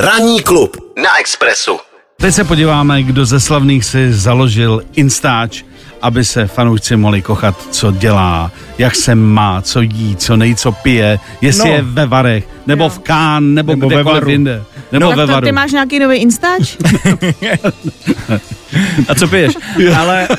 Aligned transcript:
Ranní 0.00 0.40
klub 0.42 0.76
na 1.02 1.18
Expressu. 1.20 1.78
Teď 2.20 2.34
se 2.34 2.44
podíváme, 2.44 3.02
kdo 3.02 3.24
ze 3.26 3.40
slavných 3.40 3.84
si 3.84 4.12
založil 4.12 4.82
Instač, 4.96 5.62
aby 6.02 6.24
se 6.24 6.46
fanoušci 6.46 6.96
mohli 6.96 7.22
kochat, 7.22 7.56
co 7.70 7.90
dělá, 7.92 8.50
jak 8.78 8.94
se 8.94 9.14
má, 9.14 9.62
co 9.62 9.80
jí, 9.80 10.16
co 10.16 10.36
nejí, 10.36 10.54
co 10.56 10.72
pije, 10.72 11.18
jestli 11.40 11.68
No. 11.68 11.74
je 11.74 11.82
ve 11.82 12.06
Varech, 12.06 12.44
nebo 12.66 12.88
v 12.88 12.98
Kán, 12.98 13.54
nebo, 13.54 13.72
Nebo 13.72 13.88
ve 13.88 13.94
kdekoliv 13.94 14.14
Varu. 14.20 14.30
jinde. 14.30 14.62
Nebo 14.92 15.08
Tak 15.08 15.16
ve 15.16 15.26
to, 15.26 15.32
Varu. 15.32 15.46
ty 15.46 15.52
máš 15.52 15.72
nějaký 15.72 15.98
nový 15.98 16.16
Instač? 16.16 16.76
A 19.08 19.14
co 19.14 19.28
piješ? 19.28 19.54
Ale 19.98 20.28
uh, 20.30 20.36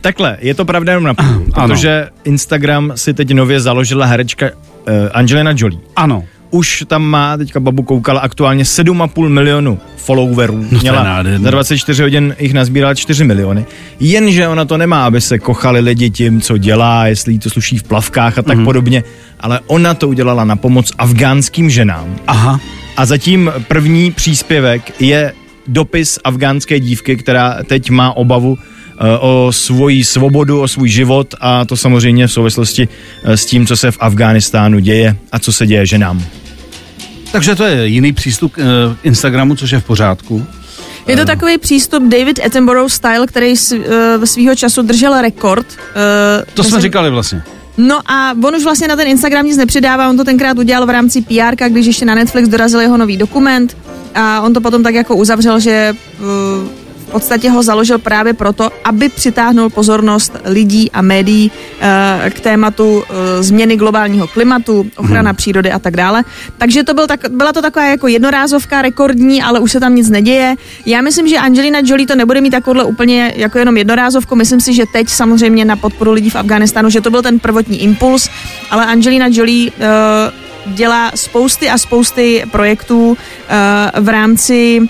takhle, 0.00 0.36
je 0.40 0.54
to 0.54 0.64
pravda 0.64 0.92
jenom 0.92 1.04
na 1.04 1.14
půl, 1.14 1.44
Ano. 1.54 1.68
protože 1.68 2.08
Instagram 2.24 2.92
si 2.94 3.14
teď 3.14 3.30
nově 3.34 3.60
založila 3.60 4.06
herečka 4.06 4.46
uh, 4.46 4.52
Angelina 5.12 5.50
Jolie. 5.56 5.80
Ano. 5.96 6.24
Už 6.50 6.84
tam 6.86 7.02
má, 7.04 7.36
teďka 7.36 7.60
babu 7.60 7.82
koukala, 7.82 8.20
aktuálně 8.20 8.64
7,5 8.64 9.28
milionu 9.28 9.78
followerů. 9.96 10.66
No 10.70 10.78
Měla 10.80 11.22
za 11.42 11.50
24 11.50 12.02
hodin 12.02 12.36
jich 12.38 12.54
nazbírala 12.54 12.94
4 12.94 13.24
miliony. 13.24 13.64
Jenže 14.00 14.48
ona 14.48 14.64
to 14.64 14.76
nemá, 14.76 15.06
aby 15.06 15.20
se 15.20 15.38
kochali 15.38 15.80
lidi 15.80 16.10
tím, 16.10 16.40
co 16.40 16.58
dělá, 16.58 17.06
jestli 17.06 17.32
jí 17.32 17.38
to 17.38 17.50
sluší 17.50 17.78
v 17.78 17.82
plavkách 17.82 18.38
a 18.38 18.42
tak 18.42 18.56
Mhm. 18.56 18.64
podobně. 18.64 19.04
Ale 19.40 19.60
ona 19.66 19.94
to 19.94 20.08
udělala 20.08 20.44
na 20.44 20.56
pomoc 20.56 20.92
afgánským 20.98 21.70
ženám. 21.70 22.16
Aha. 22.26 22.60
A 22.96 23.06
zatím 23.06 23.52
první 23.68 24.10
příspěvek 24.12 25.00
je 25.00 25.32
dopis 25.68 26.18
afgánské 26.24 26.80
dívky, 26.80 27.16
která 27.16 27.58
teď 27.66 27.90
má 27.90 28.16
obavu 28.16 28.58
eh, 28.58 29.18
o 29.20 29.48
svoji 29.52 30.04
svobodu, 30.04 30.60
o 30.60 30.68
svůj 30.68 30.88
život 30.88 31.34
a 31.40 31.64
to 31.64 31.76
samozřejmě 31.76 32.26
v 32.26 32.32
souvislosti 32.32 32.88
eh, 33.24 33.36
s 33.36 33.46
tím, 33.46 33.66
co 33.66 33.76
se 33.76 33.90
v 33.90 33.96
Afghánistánu 34.00 34.78
děje 34.78 35.16
a 35.32 35.38
co 35.38 35.52
se 35.52 35.66
děje 35.66 35.86
ženám. 35.86 36.22
Takže 37.36 37.54
to 37.54 37.64
je 37.64 37.86
jiný 37.86 38.12
přístup 38.12 38.52
k 38.52 38.58
eh, 38.58 38.96
Instagramu, 39.02 39.56
což 39.56 39.70
je 39.70 39.80
v 39.80 39.84
pořádku. 39.84 40.46
Je 41.06 41.16
to 41.16 41.24
takový 41.24 41.58
přístup 41.58 42.02
David 42.02 42.40
Attenborough 42.46 42.90
style, 42.90 43.26
který 43.26 43.54
uh, 43.72 44.24
svýho 44.24 44.54
času 44.54 44.82
držel 44.82 45.20
rekord. 45.20 45.66
To 46.54 46.64
jsme 46.64 46.80
říkali 46.80 47.10
vlastně. 47.10 47.42
No 47.76 48.00
a 48.10 48.34
on 48.44 48.54
už 48.54 48.64
vlastně 48.64 48.88
na 48.88 48.96
ten 48.96 49.08
Instagram 49.08 49.46
nic 49.46 49.56
nepřidává, 49.56 50.08
on 50.08 50.16
to 50.16 50.24
tenkrát 50.24 50.58
udělal 50.58 50.86
v 50.86 50.90
rámci 50.90 51.22
PR, 51.22 51.68
když 51.68 51.86
ještě 51.86 52.04
na 52.04 52.14
Netflix 52.14 52.48
dorazil 52.48 52.80
jeho 52.80 52.96
nový 52.96 53.16
dokument 53.16 53.76
a 54.14 54.40
on 54.40 54.52
to 54.52 54.60
potom 54.60 54.82
tak 54.82 54.94
jako 54.94 55.16
uzavřel, 55.16 55.60
že 55.60 55.92
v 57.08 57.10
podstatě 57.10 57.50
ho 57.50 57.62
založil 57.62 57.98
právě 57.98 58.34
proto, 58.34 58.70
aby 58.84 59.08
přitáhnul 59.08 59.70
pozornost 59.70 60.32
lidí 60.44 60.90
a 60.90 61.02
médií 61.02 61.50
uh, 61.50 62.30
k 62.30 62.40
tématu 62.40 62.96
uh, 62.96 63.04
změny 63.40 63.76
globálního 63.76 64.26
klimatu, 64.26 64.86
ochrana 64.96 65.30
hmm. 65.30 65.36
přírody 65.36 65.72
a 65.72 65.78
tak 65.78 65.96
dále. 65.96 66.24
Takže 66.58 66.84
to 66.84 66.94
byl 66.94 67.06
tak, 67.06 67.20
byla 67.30 67.52
to 67.52 67.62
taková 67.62 67.86
jako 67.86 68.08
jednorázovka 68.08 68.82
rekordní, 68.82 69.42
ale 69.42 69.60
už 69.60 69.72
se 69.72 69.80
tam 69.80 69.94
nic 69.94 70.10
neděje. 70.10 70.54
Já 70.86 71.00
myslím, 71.00 71.28
že 71.28 71.38
Angelina 71.38 71.78
Jolie 71.84 72.06
to 72.06 72.14
nebude 72.14 72.40
mít 72.40 72.50
takovhle 72.50 72.84
úplně 72.84 73.32
jako 73.36 73.58
jenom 73.58 73.76
jednorázovku. 73.76 74.36
Myslím 74.36 74.60
si, 74.60 74.74
že 74.74 74.84
teď 74.92 75.08
samozřejmě 75.08 75.64
na 75.64 75.76
podporu 75.76 76.12
lidí 76.12 76.30
v 76.30 76.36
Afghánistánu, 76.36 76.90
že 76.90 77.00
to 77.00 77.10
byl 77.10 77.22
ten 77.22 77.38
prvotní 77.38 77.82
impuls, 77.82 78.28
ale 78.70 78.86
Angelina 78.86 79.26
Jolie 79.30 79.70
uh, 79.70 80.74
dělá 80.74 81.10
spousty 81.14 81.70
a 81.70 81.78
spousty 81.78 82.44
projektů 82.50 83.08
uh, 83.08 83.16
v 84.04 84.08
rámci 84.08 84.88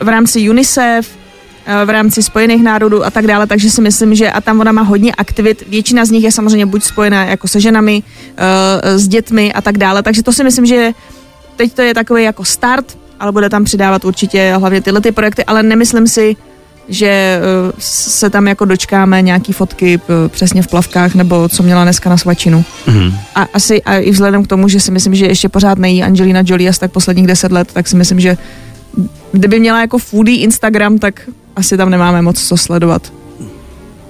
v 0.00 0.08
rámci 0.08 0.50
UNICEF, 0.50 1.08
uh, 1.08 1.86
v 1.86 1.90
rámci 1.90 2.22
Spojených 2.22 2.62
národů 2.62 3.04
a 3.04 3.10
tak 3.10 3.26
dále, 3.26 3.46
takže 3.46 3.70
si 3.70 3.80
myslím, 3.80 4.14
že 4.14 4.30
a 4.30 4.40
tam 4.40 4.60
ona 4.60 4.72
má 4.72 4.82
hodně 4.82 5.12
aktivit, 5.12 5.64
většina 5.68 6.04
z 6.04 6.10
nich 6.10 6.24
je 6.24 6.32
samozřejmě 6.32 6.66
buď 6.66 6.82
spojená 6.82 7.24
jako 7.24 7.48
se 7.48 7.60
ženami, 7.60 8.02
uh, 8.02 8.98
s 8.98 9.08
dětmi 9.08 9.52
a 9.52 9.60
tak 9.60 9.78
dále, 9.78 10.02
takže 10.02 10.22
to 10.22 10.32
si 10.32 10.44
myslím, 10.44 10.66
že 10.66 10.92
teď 11.56 11.72
to 11.72 11.82
je 11.82 11.94
takový 11.94 12.24
jako 12.24 12.44
start, 12.44 12.98
ale 13.20 13.32
bude 13.32 13.48
tam 13.50 13.64
přidávat 13.64 14.04
určitě 14.04 14.54
hlavně 14.58 14.80
tyhle 14.80 15.00
ty 15.00 15.12
projekty, 15.12 15.44
ale 15.44 15.62
nemyslím 15.62 16.08
si, 16.08 16.36
že 16.88 17.40
se 17.78 18.30
tam 18.30 18.48
jako 18.48 18.64
dočkáme 18.64 19.22
nějaký 19.22 19.52
fotky 19.52 20.00
přesně 20.28 20.62
v 20.62 20.66
plavkách, 20.66 21.14
nebo 21.14 21.48
co 21.48 21.62
měla 21.62 21.82
dneska 21.82 22.10
na 22.10 22.16
svačinu. 22.16 22.64
Mhm. 22.86 23.14
A 23.34 23.46
asi 23.54 23.82
a 23.82 23.96
i 23.96 24.10
vzhledem 24.10 24.44
k 24.44 24.46
tomu, 24.46 24.68
že 24.68 24.80
si 24.80 24.90
myslím, 24.90 25.14
že 25.14 25.26
ještě 25.26 25.48
pořád 25.48 25.78
nejí 25.78 26.02
Angelina 26.02 26.42
Jolie 26.44 26.70
asi 26.70 26.80
tak 26.80 26.92
posledních 26.92 27.26
deset 27.26 27.52
let, 27.52 27.68
tak 27.72 27.88
si 27.88 27.96
myslím, 27.96 28.20
že 28.20 28.36
kdyby 29.32 29.60
měla 29.60 29.80
jako 29.80 29.98
foodie 29.98 30.38
Instagram, 30.38 30.98
tak 30.98 31.20
asi 31.56 31.76
tam 31.76 31.90
nemáme 31.90 32.22
moc 32.22 32.48
co 32.48 32.56
sledovat. 32.56 33.12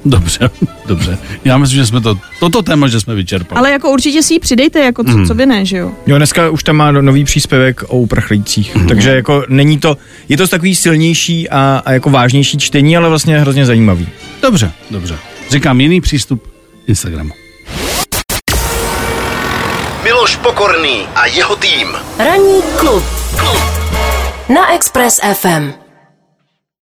Dobře, 0.05 0.50
dobře. 0.87 1.19
Já 1.44 1.59
myslím, 1.59 1.78
že 1.78 1.87
jsme 1.87 2.00
to, 2.00 2.19
toto 2.41 2.62
téma, 2.62 2.88
že 2.88 3.00
jsme 3.00 3.15
vyčerpali. 3.15 3.59
Ale 3.59 3.71
jako 3.71 3.91
určitě 3.91 4.22
si 4.22 4.34
ji 4.34 4.41
přidejte, 4.41 4.81
jako 4.81 5.05
co, 5.05 5.27
co 5.27 5.34
by 5.34 5.47
ne, 5.47 5.65
že 5.65 5.77
jo? 5.77 5.93
Jo, 6.06 6.16
dneska 6.16 6.50
už 6.50 6.62
tam 6.65 6.77
má 6.77 6.91
nový 6.93 7.25
příspěvek 7.25 7.83
o 7.88 7.99
uprchlících, 7.99 8.75
Mhm. 8.77 8.87
takže 8.88 9.10
jako 9.10 9.44
není 9.49 9.78
to, 9.78 9.97
je 10.28 10.37
to 10.37 10.49
takový 10.49 10.75
silnější 10.77 11.49
a, 11.50 11.83
a 11.84 11.93
jako 11.93 12.10
vážnější 12.10 12.59
čtení, 12.59 12.97
ale 12.97 13.09
vlastně 13.09 13.39
hrozně 13.39 13.66
zajímavý. 13.66 14.09
Dobře, 14.43 14.72
dobře. 14.91 15.16
Říkám 15.50 15.81
jiný 15.81 16.00
přístup 16.00 16.43
Instagramu. 16.87 17.31
Miloš 20.04 20.37
Pokorný 20.37 20.97
a 21.15 21.27
jeho 21.27 21.56
tým. 21.56 21.89
Ranní 22.19 22.62
klub 22.77 23.03
na 24.48 24.75
Express 24.75 25.20
FM. 25.20 25.81